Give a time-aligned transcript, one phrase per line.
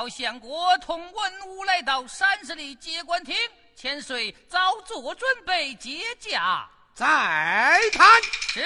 [0.00, 3.36] 叫相国同文武来到三十里接官厅，
[3.76, 6.66] 千岁早做准备接驾。
[6.94, 7.06] 再
[7.92, 8.08] 谈。
[8.48, 8.64] 是。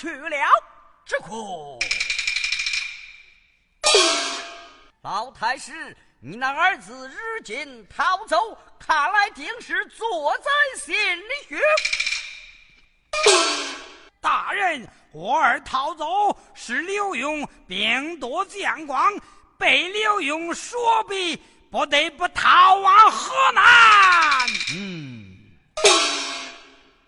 [0.00, 0.36] 去了。
[1.04, 1.78] 之苦，
[5.02, 11.60] 老太师，你那儿子日今逃走，看来定是坐在心里去。
[14.22, 19.12] 大人，我儿逃走是刘墉兵多将广，
[19.58, 21.36] 被刘墉说逼，
[21.70, 24.48] 不得不逃往河南。
[24.74, 25.36] 嗯，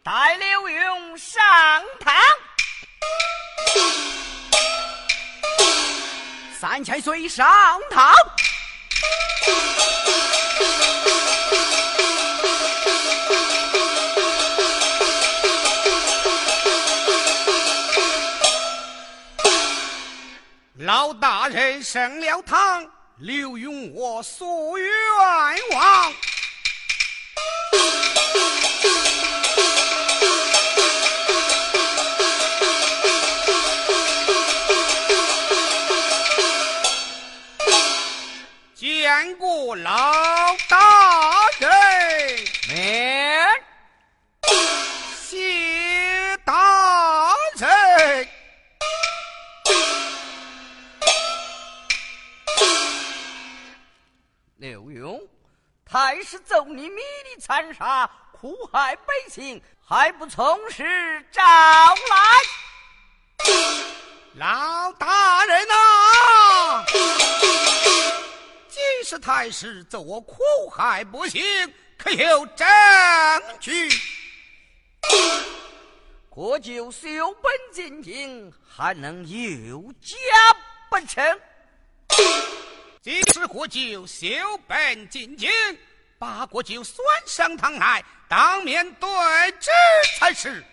[0.03, 1.43] 带刘墉上
[1.99, 2.13] 堂。
[6.59, 7.47] 三千岁上
[7.91, 8.15] 堂。
[20.77, 22.85] 老大人升了堂，
[23.19, 24.89] 刘墉我诉冤
[25.73, 26.13] 枉。
[58.43, 62.43] 苦海悲情，还不从实招来？
[64.35, 66.85] 老大人呐，
[68.69, 70.43] 既是太师奏我苦
[70.75, 71.41] 海不幸，
[71.97, 72.67] 可有证
[73.61, 73.89] 据？
[76.29, 80.17] 国舅修本进京，还能有家
[80.91, 81.25] 不成？
[83.01, 84.27] 即使国舅修
[84.67, 85.49] 本进京，
[86.23, 89.11] 八国舅算上堂来，当面对
[89.59, 89.71] 质
[90.21, 90.65] 才是。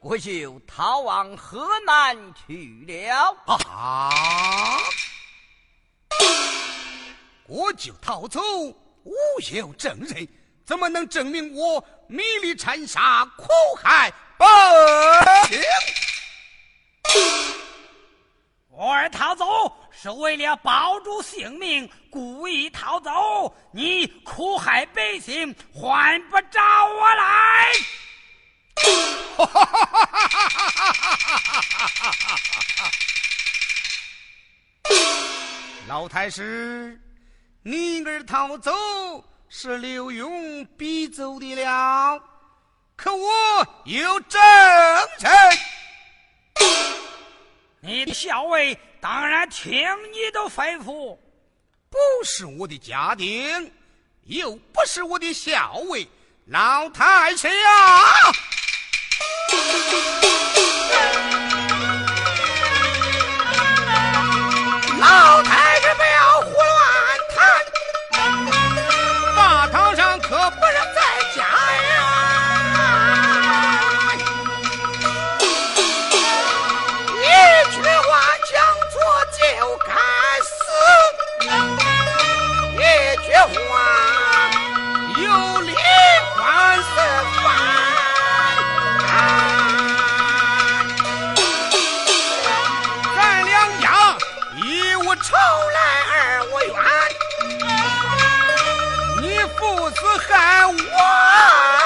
[0.00, 2.16] 国舅逃往河南
[2.46, 3.36] 去了。
[3.44, 4.78] 啊！
[7.46, 9.12] 国舅逃走，无
[9.52, 10.26] 有证人，
[10.64, 13.48] 怎么能证明我迷离残杀、苦
[13.82, 14.46] 害百
[15.48, 15.60] 姓？
[18.82, 19.46] 我儿逃走
[19.92, 23.54] 是为了保住性命，故意逃走。
[23.70, 27.70] 你苦害百姓，还不找我来？
[35.86, 37.00] 老太师，
[37.62, 38.72] 你儿逃走
[39.48, 42.20] 是刘墉逼走的了，
[42.96, 43.30] 可我
[43.84, 44.40] 有证
[45.20, 45.30] 人。
[47.84, 49.72] 你的校尉当然听
[50.12, 51.18] 你的吩咐，
[51.90, 53.72] 不是我的家丁，
[54.22, 56.06] 又不是我的校尉，
[56.46, 58.30] 老太师啊！
[95.16, 96.74] 愁来二我怨，
[99.20, 99.96] 你父子
[100.28, 101.81] 害我。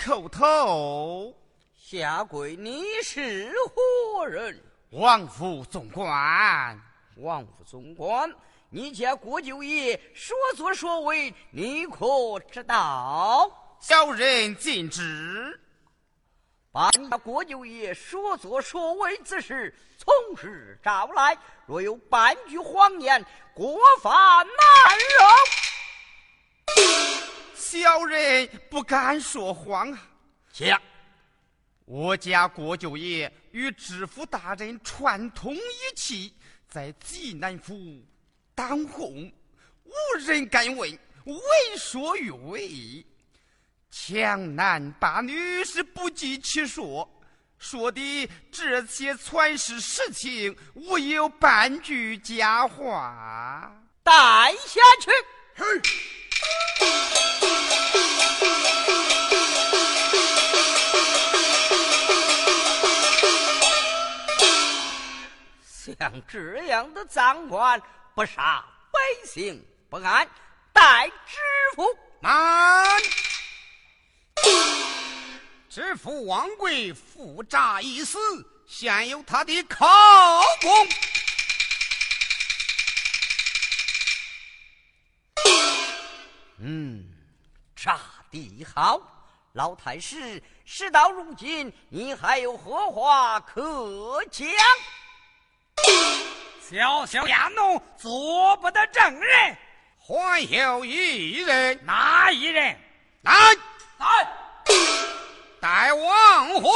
[0.00, 1.36] 叩头，
[1.76, 2.56] 下跪！
[2.56, 4.58] 你是何人？
[4.92, 6.80] 王府总管，
[7.16, 8.32] 王府总管，
[8.70, 13.76] 你家国舅爷所作所为，你可知道？
[13.78, 15.60] 小人尽知。
[16.72, 21.36] 把你郭九爷所作所为之事从实招来，
[21.66, 25.28] 若有半句谎言，国法难容。
[27.70, 30.02] 小人不敢说谎啊！
[30.52, 30.82] 讲，
[31.84, 36.34] 我家郭舅爷与知府大人串通一气，
[36.68, 38.04] 在济南府
[38.56, 39.32] 当红，
[39.84, 40.90] 无人敢问，
[41.26, 41.40] 为
[41.78, 43.06] 所欲为，
[43.88, 47.08] 强男霸女是不计其数，
[47.56, 53.72] 说的这些全是实情，无有半句假话。
[54.02, 54.12] 带
[54.66, 55.10] 下去。
[55.54, 56.19] 嘿。
[65.98, 67.80] 像这样的赃官，
[68.14, 70.26] 不杀百姓不安，
[70.72, 71.36] 待知
[71.74, 71.84] 府
[72.20, 73.00] 慢。
[75.68, 78.18] 知府王贵负诈一死，
[78.66, 79.86] 现有他的口
[80.62, 80.88] 供。
[86.62, 87.02] 嗯，
[87.74, 87.98] 炸
[88.30, 89.00] 的好，
[89.54, 94.46] 老太师，事到如今，你还有何话可讲？
[96.60, 99.56] 小小衙奴做不得证人，
[99.98, 102.78] 还有一人，哪一人？
[103.22, 103.32] 来，
[103.98, 104.06] 来，
[105.60, 106.70] 带王虎。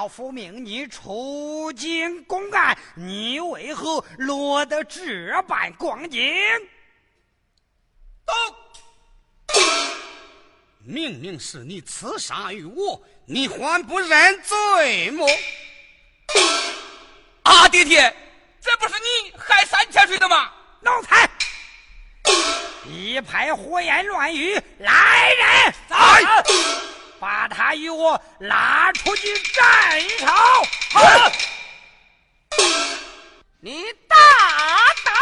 [0.00, 6.18] 老夫命你出京公案，你为何落得这般光景？
[10.78, 15.28] 明明是你刺杀于我，你还不认罪么？
[17.42, 18.16] 阿爹爹，
[18.58, 20.50] 这不是你害三千岁的吗？
[20.80, 21.28] 奴才，
[22.88, 25.94] 一派胡言乱语，来人，走！
[27.20, 30.26] 把他与我拉出去斩首！
[33.60, 34.16] 你大
[35.04, 35.14] 胆！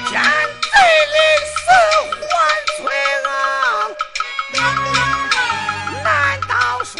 [0.00, 0.74] 奸贼
[1.12, 1.54] 临死
[2.20, 2.28] 还
[2.76, 2.78] 嘴
[3.22, 4.56] 硬
[6.02, 6.06] 难
[6.48, 6.52] 道
[6.82, 6.94] 说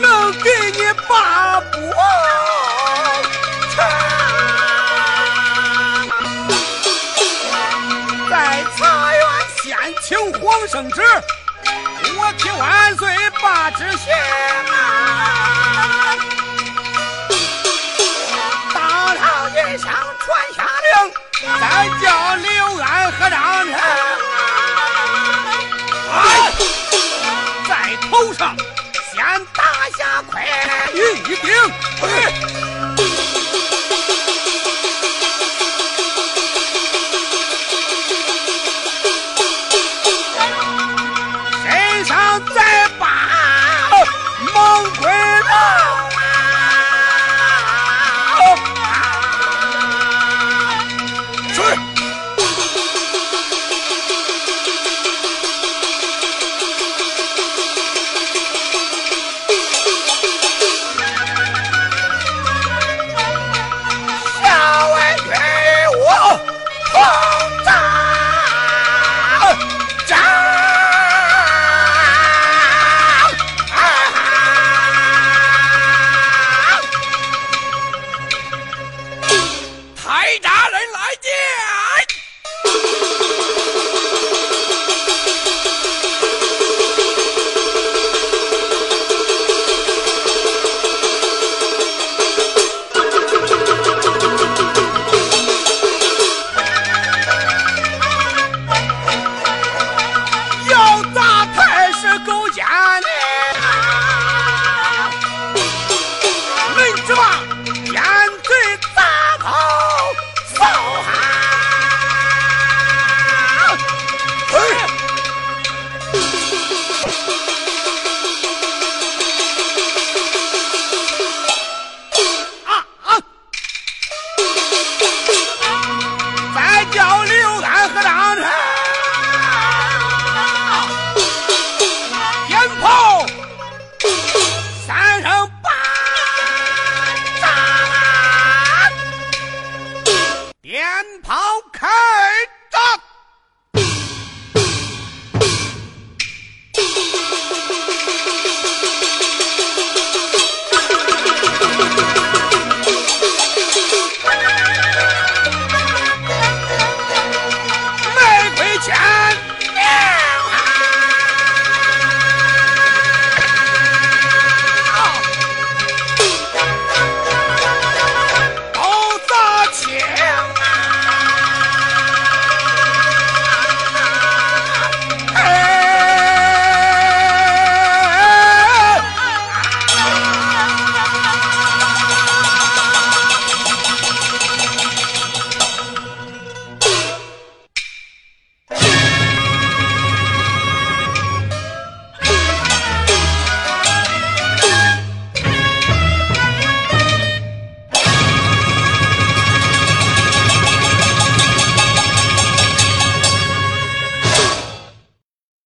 [0.00, 0.04] 能
[0.42, 1.74] 给你把不
[3.74, 3.76] 成
[8.30, 8.34] 待
[8.76, 8.80] 茶
[9.14, 9.22] 园
[9.62, 9.66] 先
[10.02, 10.06] 请
[10.40, 11.02] 皇圣旨
[22.06, 23.45] 叫刘安和张